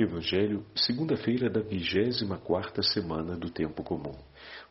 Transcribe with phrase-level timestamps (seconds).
[0.00, 4.16] Evangelho, segunda-feira da vigésima quarta semana do tempo comum.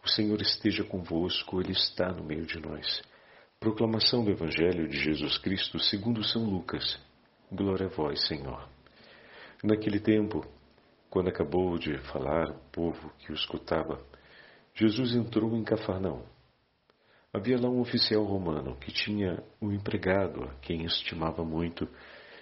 [0.02, 3.02] O Senhor esteja convosco, Ele está no meio de nós.
[3.60, 6.98] Proclamação do Evangelho de Jesus Cristo segundo São Lucas.
[7.52, 8.70] Glória a vós, Senhor.
[9.62, 10.48] Naquele tempo,
[11.10, 14.02] quando acabou de falar o povo que o escutava,
[14.74, 16.24] Jesus entrou em Cafarnaum.
[17.34, 21.86] Havia lá um oficial romano que tinha um empregado a quem estimava muito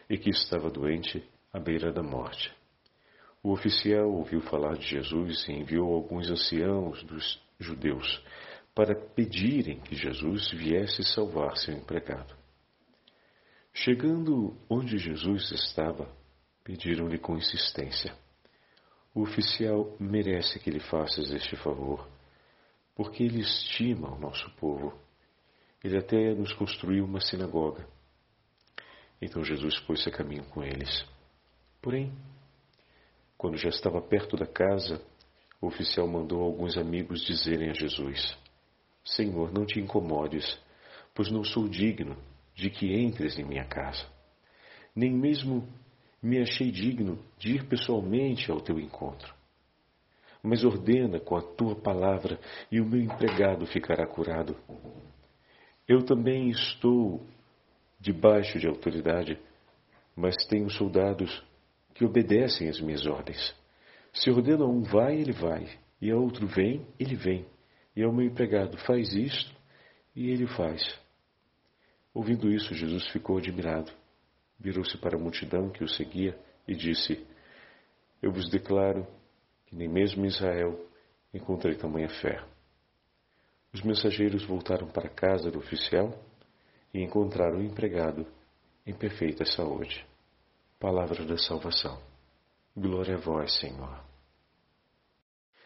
[0.07, 2.53] e que estava doente à beira da morte.
[3.45, 8.19] O oficial ouviu falar de Jesus e enviou alguns anciãos dos judeus
[8.73, 12.35] para pedirem que Jesus viesse salvar seu empregado.
[13.71, 16.11] Chegando onde Jesus estava,
[16.63, 18.17] pediram-lhe com insistência:
[19.13, 22.09] O oficial merece que lhe faças este favor,
[22.95, 24.91] porque ele estima o nosso povo.
[25.83, 27.87] Ele até nos construiu uma sinagoga.
[29.21, 31.05] Então Jesus pôs-se a caminho com eles.
[31.79, 32.11] Porém,
[33.37, 35.01] quando já estava perto da casa,
[35.61, 38.37] o oficial mandou alguns amigos dizerem a Jesus:
[39.03, 40.59] Senhor, não te incomodes,
[41.13, 42.17] pois não sou digno
[42.53, 44.05] de que entres em minha casa.
[44.95, 45.67] Nem mesmo
[46.21, 49.33] me achei digno de ir pessoalmente ao teu encontro.
[50.41, 52.39] Mas ordena com a tua palavra
[52.71, 54.55] e o meu empregado ficará curado.
[55.87, 57.25] Eu também estou
[57.99, 59.39] debaixo de autoridade,
[60.15, 61.43] mas tenho soldados
[61.95, 63.55] que obedecem às minhas ordens.
[64.13, 65.67] Se ordeno a um vai, ele vai,
[65.99, 67.45] e a outro vem, ele vem,
[67.95, 69.55] e ao meu empregado faz isto,
[70.13, 70.99] e ele faz.
[72.13, 73.91] Ouvindo isso, Jesus ficou admirado.
[74.59, 77.25] Virou-se para a multidão que o seguia e disse:
[78.21, 79.05] Eu vos declaro
[79.65, 80.79] que nem mesmo em Israel
[81.33, 82.41] encontrei tamanha fé.
[83.73, 86.13] Os mensageiros voltaram para a casa do oficial
[86.93, 88.25] e encontraram o empregado
[88.85, 90.05] em perfeita saúde.
[90.79, 91.97] Palavra da salvação.
[92.75, 94.03] Glória a vós, Senhor.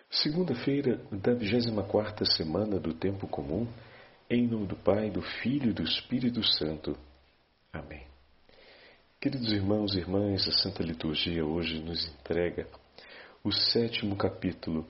[0.07, 3.67] Segunda-feira da 24 semana do tempo comum,
[4.29, 6.95] em nome do Pai, do Filho e do Espírito Santo.
[7.73, 8.06] Amém.
[9.19, 12.67] Queridos irmãos e irmãs, a Santa Liturgia hoje nos entrega
[13.44, 14.85] o sétimo capítulo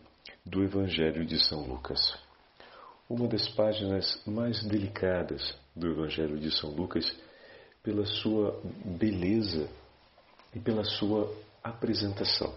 [0.45, 1.99] do Evangelho de São Lucas.
[3.09, 7.09] Uma das páginas mais delicadas do Evangelho de São Lucas
[7.81, 8.61] pela sua
[8.99, 9.69] beleza
[10.53, 11.33] e pela sua
[11.63, 12.53] apresentação.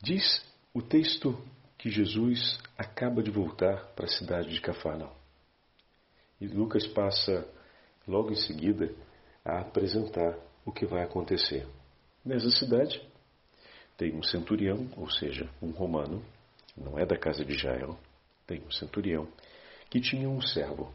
[0.00, 1.36] Diz o texto
[1.76, 5.12] que Jesus acaba de voltar para a cidade de Cafarnaum.
[6.40, 7.46] E Lucas passa
[8.06, 8.94] logo em seguida
[9.44, 11.66] a apresentar o que vai acontecer.
[12.24, 13.00] Nessa cidade
[13.96, 16.24] tem um centurião, ou seja, um romano,
[16.76, 17.98] não é da casa de Israel,
[18.46, 19.26] tem um centurião
[19.90, 20.92] que tinha um servo.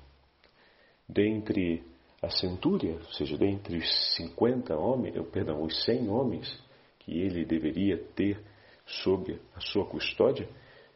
[1.08, 1.84] Dentre
[2.24, 6.64] a centúria, ou seja, dentre os 50 homens, perdão, os 100 homens
[7.00, 8.42] que ele deveria ter
[8.86, 10.48] sob a sua custódia,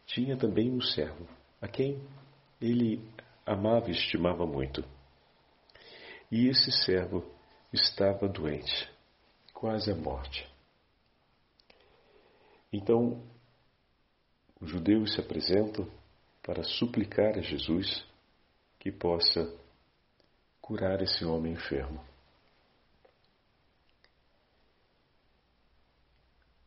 [0.05, 1.27] tinha também um servo,
[1.61, 2.01] a quem
[2.61, 3.03] ele
[3.45, 4.81] amava e estimava muito.
[6.31, 7.25] E esse servo
[7.73, 8.89] estava doente,
[9.53, 10.47] quase à morte.
[12.71, 13.21] Então,
[14.61, 15.89] os judeus se apresentam
[16.41, 18.05] para suplicar a Jesus
[18.79, 19.66] que possa
[20.67, 22.03] curar esse homem enfermo.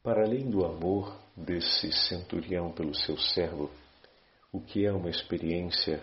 [0.03, 3.71] Para além do amor desse centurião pelo seu servo,
[4.51, 6.03] o que é uma experiência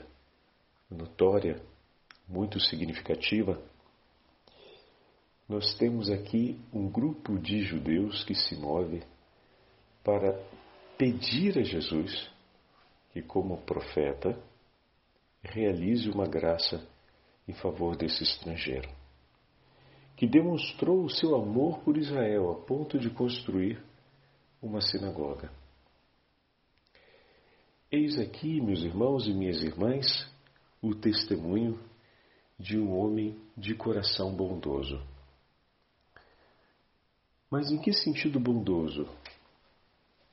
[0.91, 1.59] notória,
[2.27, 3.59] muito significativa,
[5.49, 9.01] nós temos aqui um grupo de judeus que se move
[10.03, 10.39] para
[10.99, 12.29] pedir a Jesus
[13.11, 14.39] que, como profeta,
[15.41, 16.87] realize uma graça
[17.47, 18.89] em favor desse estrangeiro,
[20.15, 23.81] que demonstrou o seu amor por Israel a ponto de construir
[24.61, 25.51] uma sinagoga.
[27.89, 30.29] Eis aqui, meus irmãos e minhas irmãs,
[30.81, 31.79] o testemunho
[32.59, 35.01] de um homem de coração bondoso.
[37.49, 39.07] Mas em que sentido bondoso,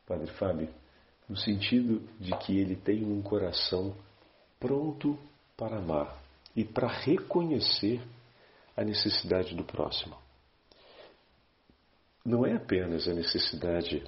[0.05, 0.69] Padre Fábio?
[1.29, 3.95] No sentido de que ele tem um coração
[4.59, 5.17] pronto
[5.57, 6.24] para amar
[6.55, 8.01] e para reconhecer
[8.77, 10.17] a necessidade do próximo.
[12.25, 14.03] Não é apenas a necessidade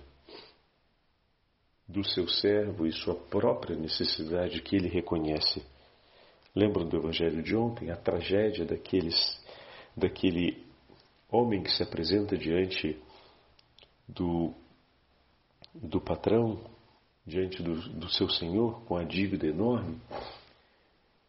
[1.89, 5.65] do seu servo e sua própria necessidade que ele reconhece.
[6.55, 9.39] Lembram do Evangelho de ontem, a tragédia daqueles,
[9.97, 10.65] daquele
[11.31, 13.01] homem que se apresenta diante
[14.09, 14.55] do,
[15.75, 16.59] do patrão,
[17.27, 20.01] diante do, do seu senhor, com a dívida enorme,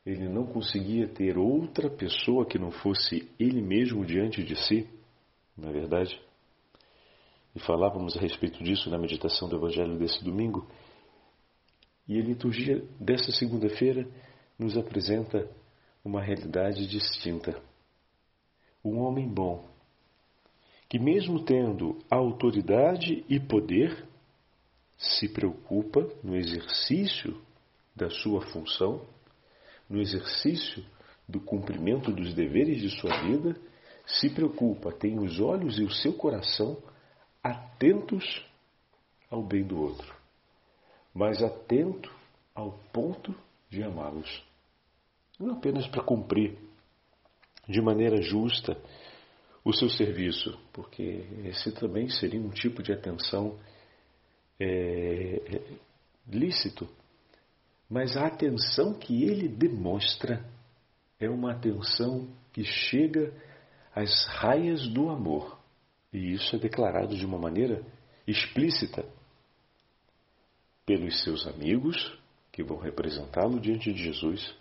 [0.08, 4.90] ele não conseguia ter outra pessoa que não fosse ele mesmo diante de si,
[5.58, 6.18] não é verdade?
[7.54, 10.66] E falávamos a respeito disso na meditação do Evangelho desse domingo.
[12.08, 14.08] E a liturgia dessa segunda-feira
[14.58, 15.46] nos apresenta
[16.06, 17.62] uma realidade distinta.
[18.86, 19.68] Um homem bom,
[20.88, 24.08] que, mesmo tendo autoridade e poder,
[24.98, 27.42] se preocupa no exercício
[27.94, 29.06] da sua função,
[29.90, 30.84] no exercício
[31.28, 33.60] do cumprimento dos deveres de sua vida,
[34.06, 36.78] se preocupa, tem os olhos e o seu coração
[37.44, 38.46] atentos
[39.30, 40.16] ao bem do outro,
[41.14, 42.14] mas atento
[42.56, 43.36] ao ponto
[43.70, 44.44] de amá-los.
[45.40, 46.58] Não apenas para cumprir
[47.68, 48.78] de maneira justa
[49.64, 53.60] o seu serviço, porque esse também seria um tipo de atenção
[54.60, 55.62] é,
[56.28, 56.88] lícito,
[57.90, 60.46] mas a atenção que ele demonstra
[61.20, 63.34] é uma atenção que chega
[63.96, 65.58] às raias do amor.
[66.12, 67.84] E isso é declarado de uma maneira
[68.28, 69.06] explícita
[70.86, 72.18] pelos seus amigos,
[72.52, 74.56] que vão representá-lo diante de Jesus.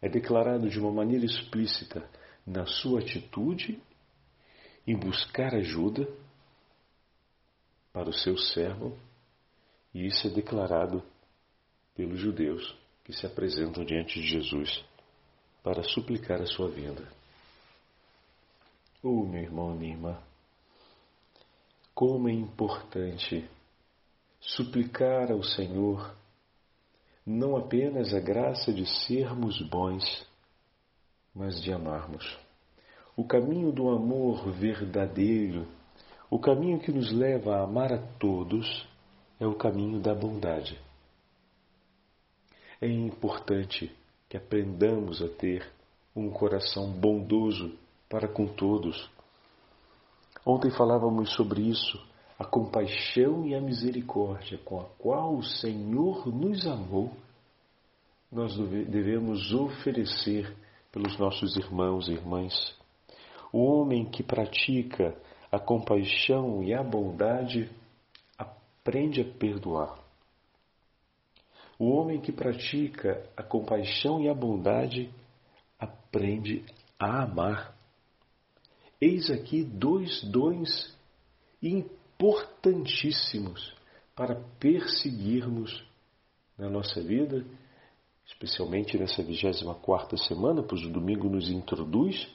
[0.00, 2.08] É declarado de uma maneira explícita
[2.46, 3.80] na sua atitude
[4.86, 6.08] em buscar ajuda
[7.92, 8.96] para o seu servo,
[9.92, 11.02] e isso é declarado
[12.00, 12.74] pelos judeus
[13.04, 14.82] que se apresentam diante de Jesus
[15.62, 17.06] para suplicar a sua vinda.
[19.02, 20.18] Oh, meu irmão, minha irmã,
[21.94, 23.46] como é importante
[24.40, 26.16] suplicar ao Senhor
[27.26, 30.26] não apenas a graça de sermos bons,
[31.34, 32.38] mas de amarmos.
[33.14, 35.68] O caminho do amor verdadeiro,
[36.30, 38.88] o caminho que nos leva a amar a todos,
[39.38, 40.80] é o caminho da bondade.
[42.80, 43.94] É importante
[44.28, 45.70] que aprendamos a ter
[46.16, 47.76] um coração bondoso
[48.08, 49.10] para com todos.
[50.46, 52.02] Ontem falávamos sobre isso,
[52.38, 57.12] a compaixão e a misericórdia com a qual o Senhor nos amou,
[58.32, 60.56] nós devemos oferecer
[60.90, 62.74] pelos nossos irmãos e irmãs.
[63.52, 65.14] O homem que pratica
[65.52, 67.68] a compaixão e a bondade
[68.38, 69.99] aprende a perdoar.
[71.80, 75.10] O homem que pratica a compaixão e a bondade
[75.78, 76.62] aprende
[76.98, 77.74] a amar.
[79.00, 80.94] Eis aqui dois dons
[81.62, 83.74] importantíssimos
[84.14, 85.82] para perseguirmos
[86.58, 87.46] na nossa vida
[88.26, 92.28] especialmente nessa 24 semana, pois o domingo nos introduz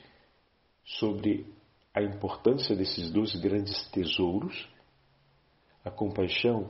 [0.84, 1.46] sobre
[1.94, 4.68] a importância desses dois grandes tesouros,
[5.84, 6.70] a compaixão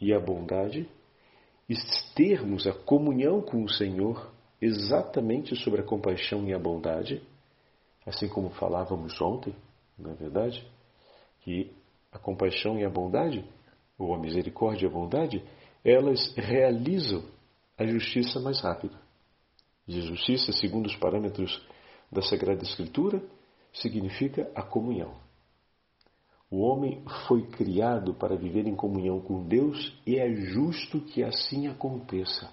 [0.00, 0.88] e a bondade,
[2.14, 4.30] termos a comunhão com o Senhor
[4.60, 7.22] exatamente sobre a compaixão e a bondade,
[8.06, 9.54] assim como falávamos ontem,
[9.98, 10.66] não é verdade?
[11.42, 11.72] Que
[12.12, 13.44] a compaixão e a bondade,
[13.98, 15.44] ou a misericórdia e a bondade,
[15.84, 17.22] elas realizam
[17.78, 18.98] a justiça mais rápida.
[19.86, 21.60] E justiça, segundo os parâmetros
[22.10, 23.22] da Sagrada Escritura,
[23.72, 25.14] significa a comunhão.
[26.50, 31.68] O homem foi criado para viver em comunhão com Deus e é justo que assim
[31.68, 32.50] aconteça.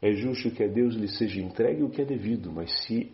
[0.00, 3.12] É justo que a Deus lhe seja entregue o que é devido, mas se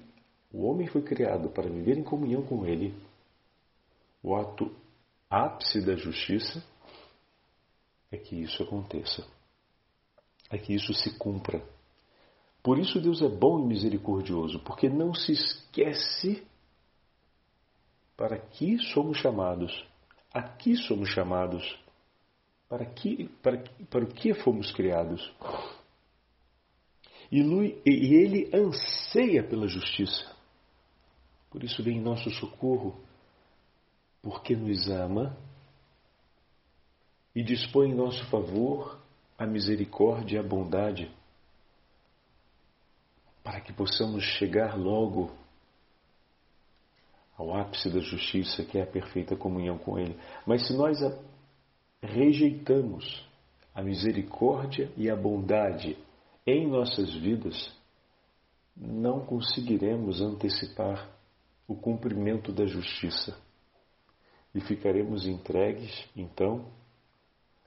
[0.53, 2.95] o homem foi criado para viver em comunhão com Ele,
[4.23, 4.71] o ato
[5.31, 6.63] ápice da justiça
[8.13, 9.27] é que isso aconteça
[10.51, 11.63] é que isso se cumpra.
[12.63, 16.47] Por isso Deus é bom e misericordioso, porque não se esquece
[18.17, 19.87] para que somos chamados,
[20.33, 21.79] aqui somos chamados,
[22.69, 25.33] para, que, para, para o que fomos criados.
[27.31, 27.41] E,
[27.85, 30.35] e ele anseia pela justiça.
[31.51, 33.01] Por isso vem em nosso socorro,
[34.23, 35.37] porque nos ama
[37.35, 38.99] e dispõe em nosso favor
[39.39, 41.11] a misericórdia e a bondade,
[43.45, 45.37] para que possamos chegar logo
[47.37, 50.19] ao ápice da justiça, que é a perfeita comunhão com Ele.
[50.47, 50.99] Mas se nós
[52.03, 53.27] rejeitamos
[53.75, 55.99] a misericórdia e a bondade
[56.47, 57.75] em nossas vidas,
[58.77, 61.11] não conseguiremos antecipar
[61.67, 63.37] o cumprimento da justiça
[64.55, 66.71] e ficaremos entregues, então,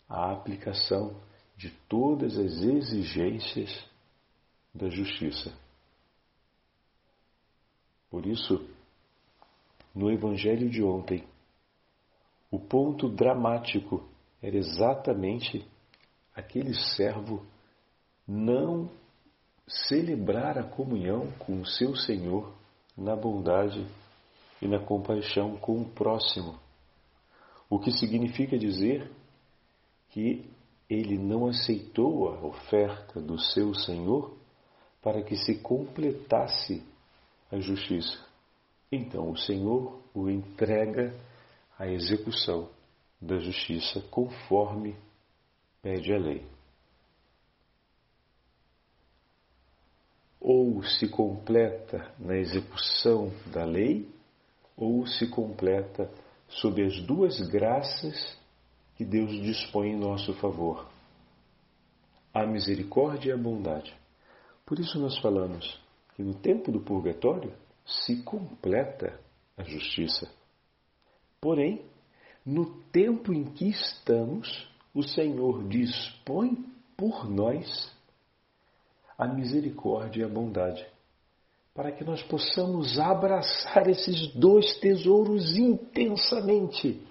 [0.07, 1.15] à aplicação
[1.55, 3.85] de todas as exigências
[4.73, 5.53] da justiça.
[8.09, 8.67] Por isso,
[9.93, 11.23] no Evangelho de ontem,
[12.51, 14.07] o ponto dramático
[14.41, 15.67] era exatamente
[16.35, 17.45] aquele servo
[18.27, 18.89] não
[19.67, 22.53] celebrar a comunhão com o seu Senhor
[22.97, 23.85] na bondade
[24.61, 26.59] e na compaixão com o próximo,
[27.69, 29.09] o que significa dizer
[30.09, 30.49] que
[30.89, 34.35] ele não aceitou a oferta do seu Senhor
[35.01, 36.83] para que se completasse
[37.51, 38.28] a justiça.
[38.91, 41.13] Então o Senhor o entrega
[41.77, 42.69] à execução
[43.21, 44.95] da justiça conforme
[45.81, 46.45] pede a lei.
[50.39, 54.09] Ou se completa na execução da lei,
[54.75, 56.09] ou se completa
[56.47, 58.37] sob as duas graças
[58.95, 60.89] que Deus dispõe em nosso favor:
[62.33, 63.93] a misericórdia e a bondade.
[64.65, 65.79] Por isso nós falamos
[66.15, 67.53] que no tempo do purgatório
[67.89, 69.19] se completa
[69.57, 70.29] a justiça.
[71.41, 71.81] Porém,
[72.45, 76.65] no tempo em que estamos, o Senhor dispõe
[76.95, 77.91] por nós
[79.17, 80.85] a misericórdia e a bondade,
[81.73, 87.01] para que nós possamos abraçar esses dois tesouros intensamente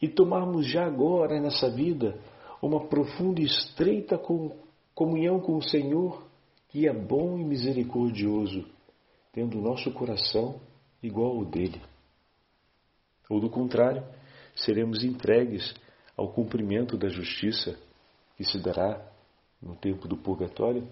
[0.00, 2.18] e tomarmos já agora nessa vida
[2.60, 4.20] uma profunda e estreita
[4.94, 6.22] comunhão com o Senhor,
[6.68, 8.64] que é bom e misericordioso,
[9.32, 10.60] tendo o nosso coração
[11.02, 11.80] igual ao dele.
[13.28, 14.04] Ou do contrário,
[14.54, 15.74] seremos entregues
[16.16, 17.78] ao cumprimento da justiça
[18.36, 19.10] que se dará
[19.60, 20.86] no tempo do purgatório,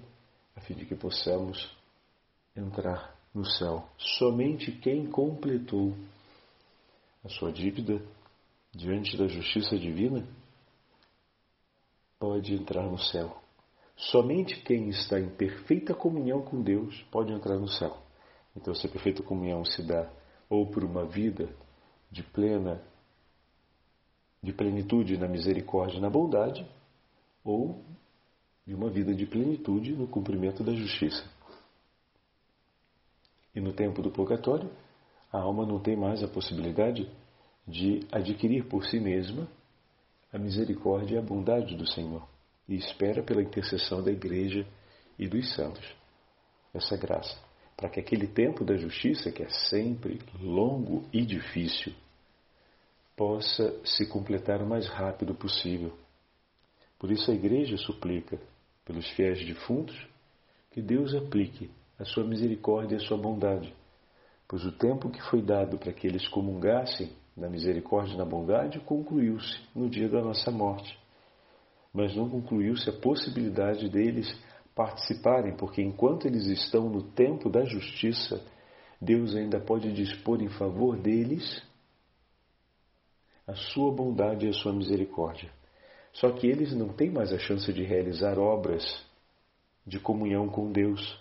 [0.57, 1.77] a fim de que possamos
[2.57, 3.89] entrar no céu.
[3.99, 5.95] Somente quem completou
[7.25, 8.01] a sua dívida
[8.73, 10.27] diante da justiça divina
[12.19, 13.37] pode entrar no céu.
[13.97, 18.10] Somente quem está em perfeita comunhão com Deus pode entrar no céu.
[18.57, 20.11] Então, se a perfeita comunhão se dá
[20.49, 21.49] ou por uma vida
[22.11, 22.83] de plena
[24.43, 26.67] de plenitude na misericórdia e na bondade,
[27.45, 27.85] ou
[28.67, 31.25] de uma vida de plenitude no cumprimento da justiça.
[33.55, 34.71] E no tempo do purgatório,
[35.33, 37.11] a alma não tem mais a possibilidade
[37.67, 39.49] de adquirir por si mesma
[40.33, 42.27] a misericórdia e a bondade do Senhor
[42.69, 44.67] e espera pela intercessão da Igreja
[45.19, 45.85] e dos santos
[46.73, 47.37] essa graça,
[47.81, 51.95] para que aquele tempo da justiça, que é sempre longo e difícil,
[53.17, 55.91] possa se completar o mais rápido possível.
[56.99, 58.39] Por isso a Igreja suplica
[58.85, 59.97] pelos fiéis defuntos
[60.71, 63.75] que Deus aplique a sua misericórdia e a sua bondade,
[64.47, 68.79] pois o tempo que foi dado para que eles comungassem na misericórdia e na bondade
[68.81, 70.99] concluiu-se no dia da nossa morte.
[71.95, 74.31] Mas não concluiu-se a possibilidade deles
[74.75, 78.45] participarem, porque enquanto eles estão no tempo da justiça,
[79.01, 81.63] Deus ainda pode dispor em favor deles
[83.47, 85.51] a sua bondade e a sua misericórdia.
[86.13, 89.05] Só que eles não têm mais a chance de realizar obras
[89.87, 91.19] de comunhão com Deus,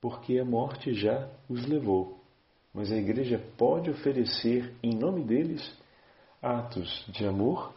[0.00, 2.20] porque a morte já os levou.
[2.72, 5.62] Mas a igreja pode oferecer, em nome deles,
[6.42, 7.72] atos de amor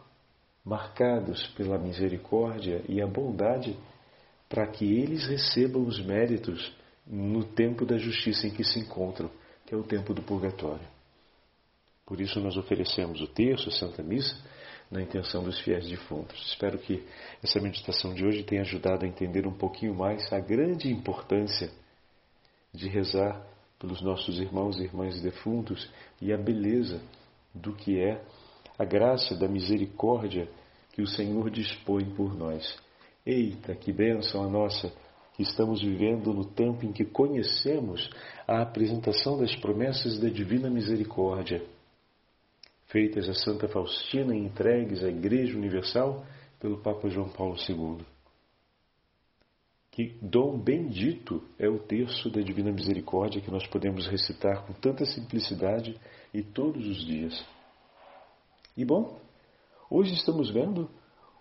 [0.64, 3.78] marcados pela misericórdia e a bondade,
[4.48, 6.72] para que eles recebam os méritos
[7.06, 9.30] no tempo da justiça em que se encontram,
[9.66, 10.86] que é o tempo do purgatório.
[12.06, 14.34] Por isso nós oferecemos o terço, a Santa Missa,
[14.90, 16.40] na intenção dos fiéis defuntos.
[16.46, 17.04] Espero que
[17.42, 21.70] essa meditação de hoje tenha ajudado a entender um pouquinho mais a grande importância
[22.72, 23.46] de rezar
[23.78, 25.90] pelos nossos irmãos e irmãs defuntos
[26.20, 27.00] e a beleza
[27.54, 28.22] do que é
[28.78, 30.48] a graça da misericórdia
[30.92, 32.76] que o Senhor dispõe por nós.
[33.30, 34.90] Eita, que bênção a nossa!
[35.34, 38.08] Que estamos vivendo no tempo em que conhecemos
[38.46, 41.62] a apresentação das promessas da divina misericórdia
[42.88, 46.24] feitas a Santa Faustina e entregues à Igreja Universal
[46.58, 48.04] pelo Papa João Paulo II.
[49.90, 55.04] Que dom bendito é o terço da Divina Misericórdia que nós podemos recitar com tanta
[55.04, 55.98] simplicidade
[56.32, 57.44] e todos os dias.
[58.76, 59.18] E bom,
[59.90, 60.88] hoje estamos vendo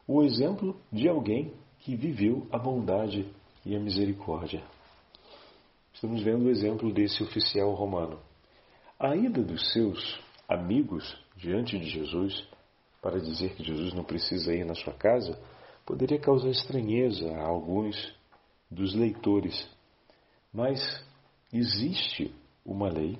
[0.07, 1.53] o exemplo de alguém
[1.87, 3.25] que viveu a bondade
[3.65, 4.61] e a misericórdia.
[5.93, 8.19] Estamos vendo o exemplo desse oficial romano.
[8.99, 12.45] A ida dos seus amigos diante de Jesus
[13.01, 15.41] para dizer que Jesus não precisa ir na sua casa
[15.85, 17.95] poderia causar estranheza a alguns
[18.69, 19.55] dos leitores.
[20.51, 20.81] Mas
[21.53, 23.17] existe uma lei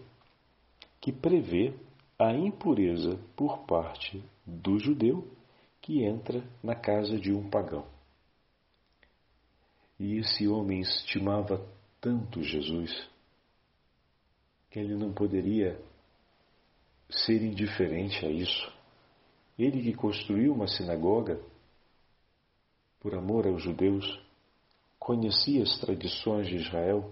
[1.00, 1.74] que prevê
[2.20, 5.26] a impureza por parte do judeu
[5.82, 7.96] que entra na casa de um pagão.
[10.00, 11.66] E esse homem estimava
[12.00, 13.10] tanto Jesus
[14.70, 15.80] que ele não poderia
[17.10, 18.72] ser indiferente a isso.
[19.58, 21.42] Ele que construiu uma sinagoga
[23.00, 24.06] por amor aos judeus,
[25.00, 27.12] conhecia as tradições de Israel,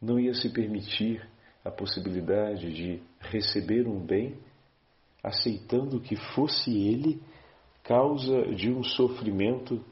[0.00, 1.26] não ia se permitir
[1.64, 4.38] a possibilidade de receber um bem
[5.22, 7.20] aceitando que fosse ele
[7.82, 9.84] causa de um sofrimento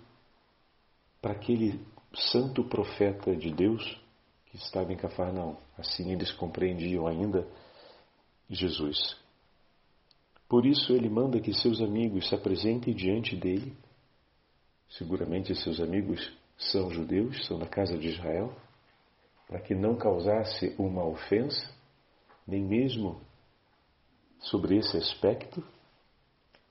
[1.20, 1.80] para aquele
[2.14, 4.00] santo profeta de Deus
[4.46, 5.56] que estava em Cafarnaum.
[5.76, 7.46] Assim eles compreendiam ainda
[8.48, 9.16] Jesus.
[10.48, 13.76] Por isso ele manda que seus amigos se apresentem diante dele.
[14.88, 18.56] Seguramente seus amigos são judeus, são da casa de Israel,
[19.46, 21.70] para que não causasse uma ofensa,
[22.46, 23.20] nem mesmo
[24.40, 25.62] sobre esse aspecto,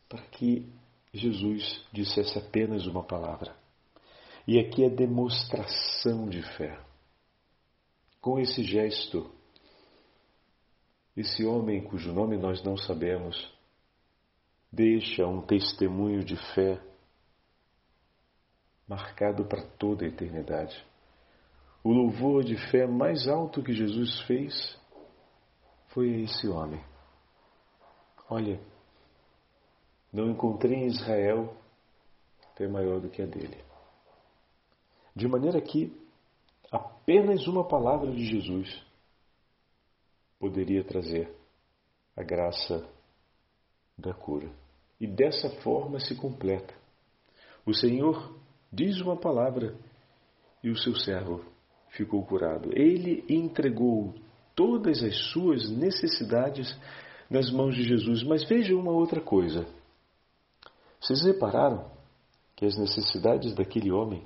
[0.09, 0.67] para que
[1.13, 3.55] Jesus dissesse apenas uma palavra.
[4.47, 6.79] E aqui é demonstração de fé.
[8.21, 9.29] Com esse gesto,
[11.17, 13.35] esse homem cujo nome nós não sabemos,
[14.71, 16.81] deixa um testemunho de fé
[18.87, 20.81] marcado para toda a eternidade.
[21.83, 24.79] O louvor de fé mais alto que Jesus fez
[25.89, 26.81] foi a esse homem.
[28.29, 28.61] Olha,
[30.11, 31.53] não encontrei em Israel
[32.55, 33.66] fé maior do que a dele.
[35.17, 35.91] De maneira que
[36.71, 38.85] apenas uma palavra de Jesus
[40.37, 41.35] poderia trazer
[42.15, 42.87] a graça
[43.97, 44.47] da cura.
[45.01, 46.71] E dessa forma se completa.
[47.65, 48.37] O Senhor
[48.71, 49.75] diz uma palavra
[50.63, 51.43] e o seu servo
[51.89, 52.69] ficou curado.
[52.77, 54.13] Ele entregou
[54.53, 56.79] todas as suas necessidades
[57.27, 58.21] nas mãos de Jesus.
[58.21, 59.67] Mas veja uma outra coisa.
[61.01, 61.89] Vocês repararam
[62.55, 64.23] que as necessidades daquele homem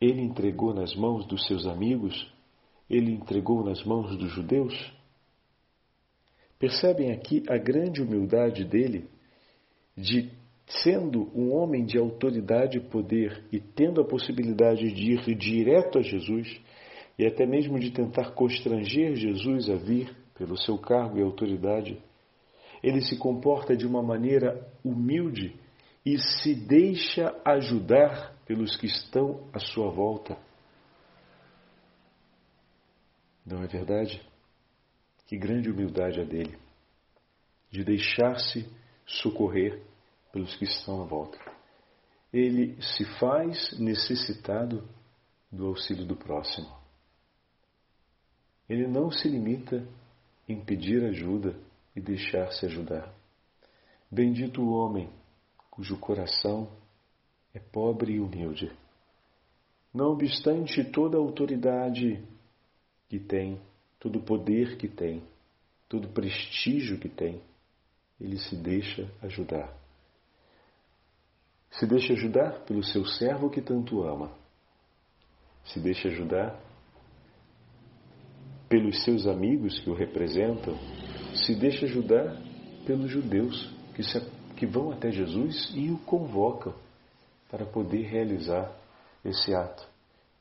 [0.00, 2.30] ele entregou nas mãos dos seus amigos?
[2.88, 4.74] Ele entregou nas mãos dos judeus?
[6.58, 9.08] Percebem aqui a grande humildade dele
[9.96, 10.30] de
[10.82, 16.02] sendo um homem de autoridade e poder e tendo a possibilidade de ir direto a
[16.02, 16.60] Jesus
[17.18, 21.98] e até mesmo de tentar constranger Jesus a vir pelo seu cargo e autoridade,
[22.82, 25.56] ele se comporta de uma maneira humilde
[26.06, 30.34] e se deixa ajudar pelos que estão à sua volta.
[33.44, 34.26] Não é verdade?
[35.26, 36.58] Que grande humildade a dele,
[37.70, 38.66] de deixar-se
[39.04, 39.82] socorrer
[40.32, 41.38] pelos que estão à volta.
[42.32, 44.88] Ele se faz necessitado
[45.52, 46.74] do auxílio do próximo.
[48.66, 49.86] Ele não se limita
[50.48, 51.54] em pedir ajuda
[51.94, 53.12] e deixar-se ajudar.
[54.10, 55.12] Bendito o homem
[55.70, 56.77] cujo coração
[57.54, 58.70] é pobre e humilde.
[59.92, 62.22] Não obstante toda a autoridade
[63.08, 63.60] que tem,
[63.98, 65.22] todo o poder que tem,
[65.88, 67.40] todo o prestígio que tem,
[68.20, 69.72] ele se deixa ajudar.
[71.70, 74.30] Se deixa ajudar pelo seu servo que tanto ama.
[75.64, 76.58] Se deixa ajudar
[78.68, 80.76] pelos seus amigos que o representam.
[81.34, 82.36] Se deixa ajudar
[82.86, 84.20] pelos judeus que, se,
[84.56, 86.74] que vão até Jesus e o convocam
[87.48, 88.74] para poder realizar
[89.24, 89.86] esse ato.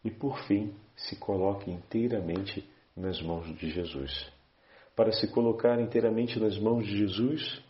[0.04, 4.32] E por fim, se coloca inteiramente nas mãos de Jesus.
[4.96, 7.62] Para se colocar inteiramente nas mãos de Jesus,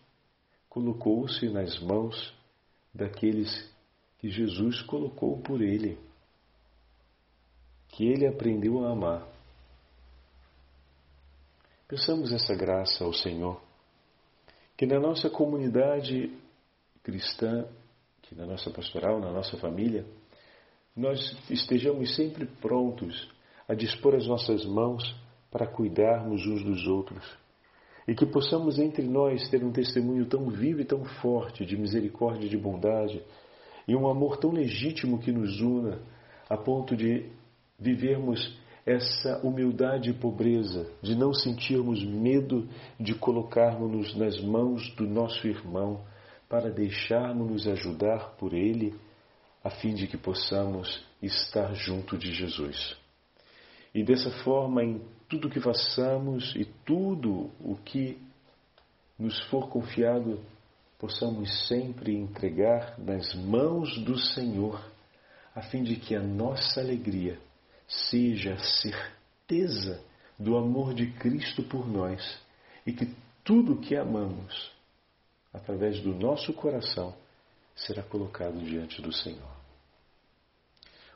[0.70, 2.34] colocou-se nas mãos
[2.94, 3.70] daqueles
[4.18, 5.98] que Jesus colocou por ele,
[7.90, 9.28] que ele aprendeu a amar.
[11.88, 13.62] Peçamos essa graça ao Senhor,
[14.76, 16.32] que na nossa comunidade
[17.04, 17.66] cristã,
[18.28, 20.06] que na nossa pastoral, na nossa família,
[20.96, 23.30] nós estejamos sempre prontos
[23.68, 25.16] a dispor as nossas mãos
[25.52, 27.24] para cuidarmos uns dos outros.
[28.08, 32.46] E que possamos entre nós ter um testemunho tão vivo e tão forte de misericórdia
[32.46, 33.22] e de bondade,
[33.88, 36.00] e um amor tão legítimo que nos una,
[36.50, 37.30] a ponto de
[37.80, 42.68] vivermos essa humildade e pobreza, de não sentirmos medo
[43.00, 46.02] de colocarmos-nos nas mãos do nosso irmão,
[46.50, 48.96] para deixarmos-nos ajudar por ele,
[49.64, 52.96] a fim de que possamos estar junto de Jesus.
[53.94, 58.18] E dessa forma, em tudo que façamos e tudo o que
[59.18, 60.40] nos for confiado,
[61.00, 64.80] possamos sempre entregar nas mãos do Senhor,
[65.54, 67.40] a fim de que a nossa alegria
[67.88, 70.04] seja a certeza
[70.38, 72.40] do amor de Cristo por nós
[72.86, 73.12] e que
[73.44, 74.72] tudo o que amamos,
[75.54, 77.16] através do nosso coração,
[77.76, 79.58] será colocado diante do Senhor.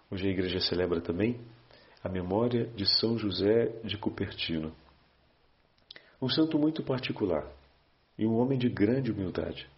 [0.10, 1.40] Hoje a igreja celebra também
[2.04, 4.74] a memória de São José de Cupertino.
[6.22, 7.50] Um santo muito particular
[8.18, 9.70] e um homem de grande humildade.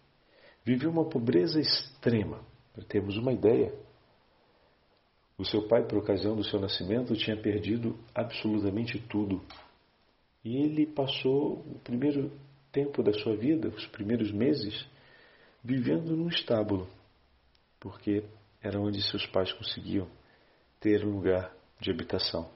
[0.64, 2.40] Viveu uma pobreza extrema.
[2.72, 3.72] Para termos uma ideia,
[5.38, 9.42] o seu pai, por ocasião do seu nascimento, tinha perdido absolutamente tudo.
[10.44, 12.30] E ele passou o primeiro
[12.74, 14.84] tempo da sua vida, os primeiros meses,
[15.62, 16.88] vivendo num estábulo,
[17.78, 18.24] porque
[18.60, 20.08] era onde seus pais conseguiam
[20.80, 22.50] ter um lugar de habitação.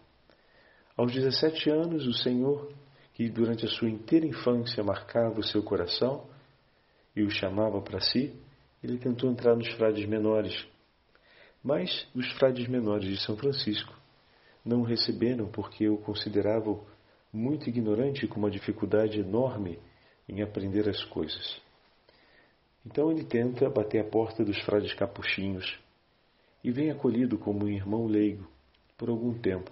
[0.96, 2.72] Aos 17 anos, o Senhor,
[3.14, 6.28] que durante a sua inteira infância marcava o seu coração
[7.14, 8.35] e o chamava para si,
[8.83, 10.66] ele tentou entrar nos frades menores.
[11.62, 13.94] Mas os frades menores de São Francisco
[14.64, 16.85] não o receberam porque o consideravam
[17.33, 19.78] muito ignorante com uma dificuldade enorme
[20.29, 21.61] em aprender as coisas.
[22.85, 25.79] Então ele tenta bater a porta dos frades capuchinhos
[26.62, 28.49] e vem acolhido como um irmão leigo
[28.97, 29.71] por algum tempo.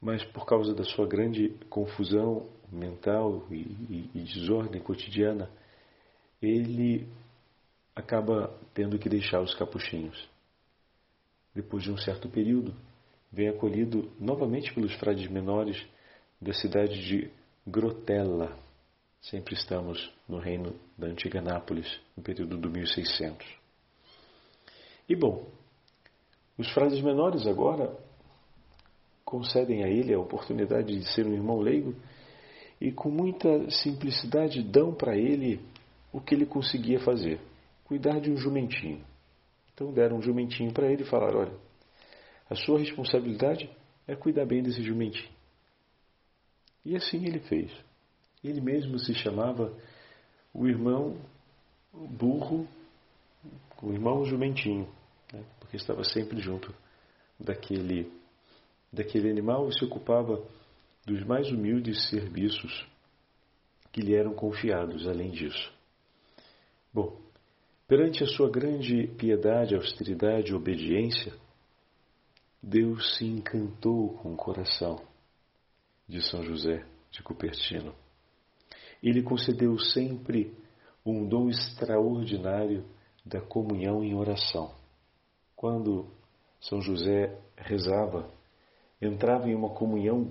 [0.00, 5.50] Mas por causa da sua grande confusão mental e, e, e desordem cotidiana,
[6.40, 7.08] ele
[7.94, 10.28] acaba tendo que deixar os capuchinhos.
[11.54, 12.74] Depois de um certo período,
[13.32, 15.84] vem acolhido novamente pelos frades menores
[16.40, 17.30] da cidade de
[17.66, 18.56] Grotella.
[19.20, 23.46] Sempre estamos no reino da antiga Nápoles, no período do 1600.
[25.08, 25.46] E bom,
[26.56, 27.96] os frades menores agora
[29.24, 31.94] concedem a ele a oportunidade de ser um irmão leigo
[32.80, 35.60] e com muita simplicidade dão para ele
[36.12, 37.40] o que ele conseguia fazer:
[37.84, 39.04] cuidar de um jumentinho.
[39.74, 41.58] Então deram um jumentinho para ele e falaram: olha,
[42.48, 43.70] a sua responsabilidade
[44.06, 45.30] é cuidar bem desse jumentinho.
[46.84, 47.70] E assim ele fez.
[48.42, 49.72] Ele mesmo se chamava
[50.54, 51.16] o irmão
[51.92, 52.66] burro,
[53.82, 54.88] o irmão jumentinho,
[55.32, 55.44] né?
[55.58, 56.74] porque estava sempre junto
[57.38, 58.12] daquele,
[58.92, 60.42] daquele animal e se ocupava
[61.06, 62.86] dos mais humildes serviços
[63.92, 65.72] que lhe eram confiados, além disso.
[66.92, 67.18] Bom,
[67.86, 71.32] perante a sua grande piedade, austeridade e obediência,
[72.62, 75.00] Deus se encantou com o coração
[76.08, 77.94] de São José de Cupertino.
[79.02, 80.54] Ele concedeu sempre
[81.04, 82.84] um dom extraordinário
[83.24, 84.70] da comunhão em oração.
[85.54, 86.06] Quando
[86.60, 88.28] São José rezava,
[89.00, 90.30] entrava em uma comunhão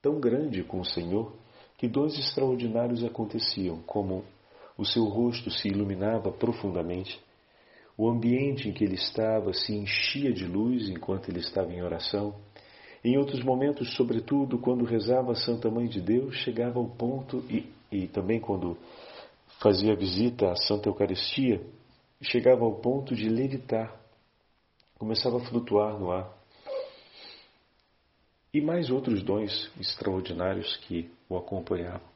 [0.00, 1.32] tão grande com o Senhor
[1.78, 4.24] que dons extraordinários aconteciam, como
[4.76, 7.22] o seu rosto se iluminava profundamente
[7.96, 12.34] o ambiente em que ele estava se enchia de luz enquanto ele estava em oração.
[13.04, 17.70] Em outros momentos, sobretudo quando rezava a Santa Mãe de Deus, chegava ao ponto, e,
[17.92, 18.78] e também quando
[19.60, 21.60] fazia visita à Santa Eucaristia,
[22.22, 23.94] chegava ao ponto de levitar,
[24.98, 26.32] começava a flutuar no ar.
[28.54, 32.08] E mais outros dons extraordinários que o acompanhavam.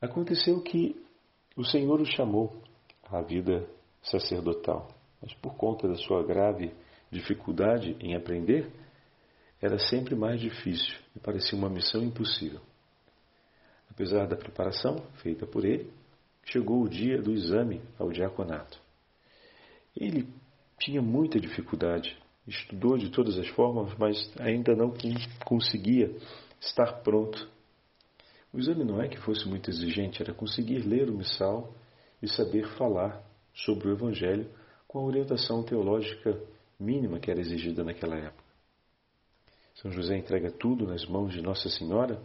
[0.00, 1.00] Aconteceu que
[1.56, 2.60] o Senhor o chamou
[3.04, 3.68] a vida
[4.02, 4.88] sacerdotal.
[5.22, 6.72] Mas por conta da sua grave
[7.14, 8.70] dificuldade em aprender,
[9.62, 12.60] era sempre mais difícil e parecia uma missão impossível.
[13.90, 15.90] Apesar da preparação feita por ele,
[16.44, 18.78] chegou o dia do exame ao diaconato.
[19.96, 20.28] Ele
[20.78, 24.92] tinha muita dificuldade, estudou de todas as formas, mas ainda não
[25.44, 26.14] conseguia
[26.60, 27.48] estar pronto.
[28.52, 31.72] O exame não é que fosse muito exigente, era conseguir ler o missal
[32.20, 33.22] e saber falar
[33.54, 34.50] sobre o Evangelho
[34.88, 36.38] com a orientação teológica
[36.78, 38.44] mínima que era exigida naquela época.
[39.74, 42.22] São José entrega tudo nas mãos de Nossa Senhora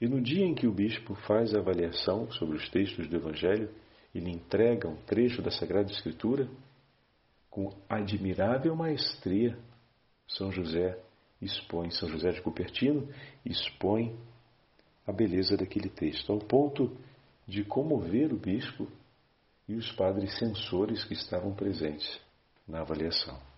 [0.00, 3.70] e no dia em que o bispo faz a avaliação sobre os textos do Evangelho
[4.14, 6.48] e lhe entrega um trecho da Sagrada Escritura,
[7.50, 9.56] com admirável maestria,
[10.26, 10.98] São José
[11.40, 13.08] expõe, São José de Cupertino
[13.44, 14.16] expõe
[15.06, 16.96] a beleza daquele texto, ao ponto
[17.46, 18.88] de comover o bispo
[19.68, 22.20] e os padres censores que estavam presentes
[22.66, 23.53] na avaliação.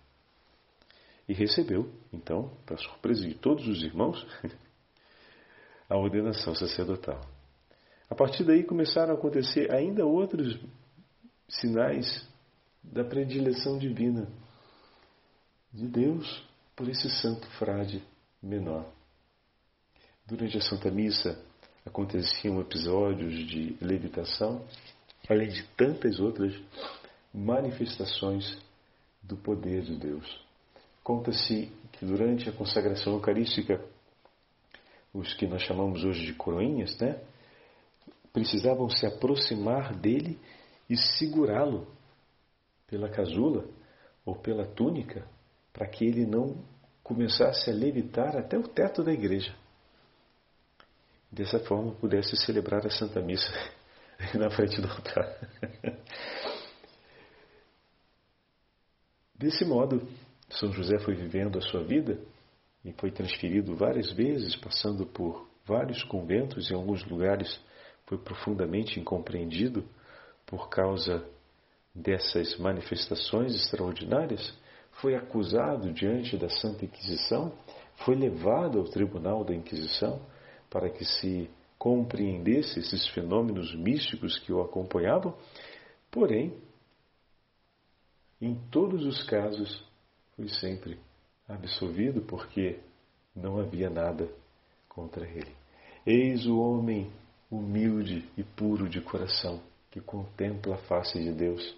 [1.27, 4.25] E recebeu, então, para surpresa de todos os irmãos,
[5.89, 7.21] a ordenação sacerdotal.
[8.09, 10.57] A partir daí começaram a acontecer ainda outros
[11.49, 12.25] sinais
[12.81, 14.27] da predileção divina
[15.73, 18.01] de Deus por esse santo frade
[18.41, 18.89] menor.
[20.25, 21.37] Durante a Santa Missa
[21.85, 24.65] aconteciam episódios de levitação
[25.29, 26.53] além de tantas outras
[27.33, 28.57] manifestações
[29.21, 30.46] do poder de Deus.
[31.07, 33.81] Conta-se que durante a consagração eucarística,
[35.13, 37.23] os que nós chamamos hoje de coroinhas, né,
[38.33, 40.37] precisavam se aproximar dele
[40.89, 41.87] e segurá-lo
[42.87, 43.63] pela casula
[44.25, 45.25] ou pela túnica,
[45.71, 46.61] para que ele não
[47.01, 49.55] começasse a levitar até o teto da igreja.
[51.31, 53.53] Dessa forma, pudesse celebrar a Santa Missa
[54.35, 55.39] na frente do altar.
[59.33, 60.05] Desse modo,
[60.49, 62.19] São José foi vivendo a sua vida
[62.83, 67.59] e foi transferido várias vezes, passando por vários conventos, em alguns lugares
[68.05, 69.83] foi profundamente incompreendido
[70.45, 71.27] por causa
[71.93, 74.57] dessas manifestações extraordinárias,
[74.93, 77.51] foi acusado diante da Santa Inquisição,
[78.05, 80.21] foi levado ao tribunal da Inquisição
[80.69, 85.35] para que se compreendesse esses fenômenos místicos que o acompanhavam,
[86.09, 86.57] porém,
[88.41, 89.86] em todos os casos,
[90.37, 90.99] foi sempre
[91.49, 92.79] absolvido porque
[93.35, 94.29] não havia nada
[94.87, 95.51] contra ele.
[96.05, 97.11] Eis o homem
[97.49, 101.75] humilde e puro de coração que contempla a face de Deus.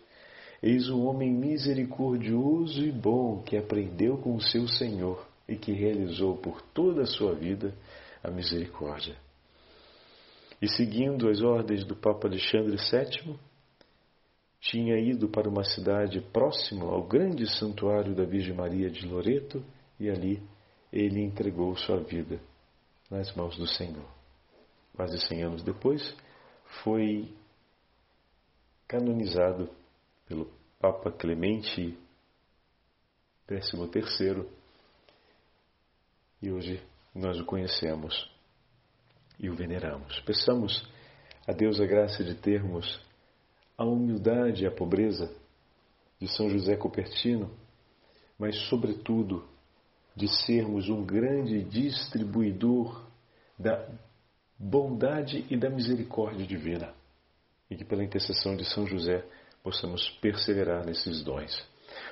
[0.61, 6.35] Eis o homem misericordioso e bom que aprendeu com o seu Senhor e que realizou
[6.35, 7.73] por toda a sua vida
[8.21, 9.15] a misericórdia.
[10.61, 13.39] E seguindo as ordens do Papa Alexandre VII,
[14.59, 19.63] tinha ido para uma cidade próxima ao grande santuário da Virgem Maria de Loreto
[19.99, 20.41] e ali
[20.91, 22.39] ele entregou sua vida
[23.09, 24.05] nas mãos do Senhor.
[24.95, 26.15] Quase cem anos depois,
[26.83, 27.33] foi
[28.87, 29.69] canonizado
[30.27, 31.97] pelo Papa Clemente
[33.47, 34.45] XIII
[36.41, 36.81] e hoje
[37.15, 38.29] nós o conhecemos
[39.39, 40.19] e o veneramos.
[40.21, 40.87] Peçamos
[41.47, 42.99] a Deus a graça de termos
[43.79, 45.33] a humildade e a pobreza
[46.19, 47.49] de São José Cupertino,
[48.37, 49.47] mas, sobretudo,
[50.13, 53.07] de sermos um grande distribuidor
[53.57, 53.87] da
[54.59, 56.93] bondade e da misericórdia divina,
[57.71, 59.25] e que, pela intercessão de São José,
[59.63, 61.65] possamos perseverar nesses dons.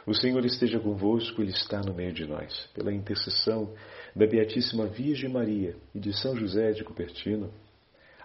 [0.06, 2.70] O Senhor esteja convosco, Ele está no meio de nós.
[2.74, 3.74] Pela intercessão
[4.16, 7.52] da Beatíssima Virgem Maria e de São José de Cupertino,